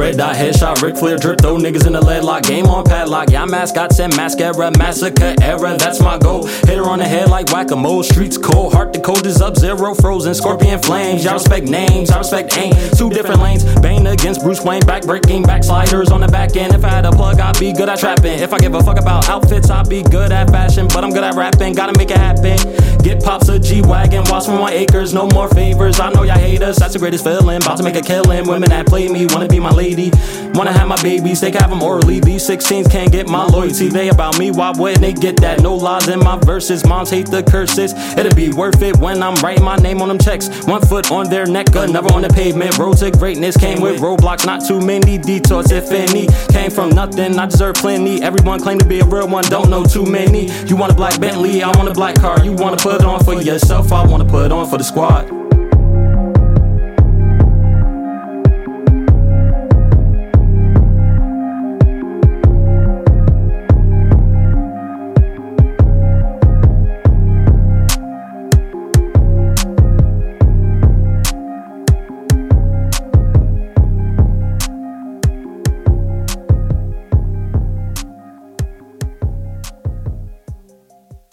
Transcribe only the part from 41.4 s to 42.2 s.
neck, another